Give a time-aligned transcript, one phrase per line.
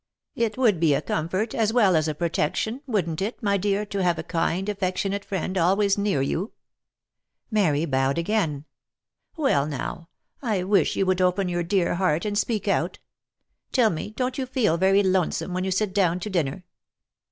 [0.45, 4.01] "It would be a comfort, as well as a protection, wouldn't it, my dear, to
[4.01, 6.53] have a kind, affectionate friend, always near you.!"
[7.51, 8.65] Mary bowed again."
[9.37, 10.09] Well now!
[10.41, 12.97] I wish you would open your dear heart, and speak out.
[13.71, 16.63] Tell me, don't you feel very lonesome, when you sit down to dinner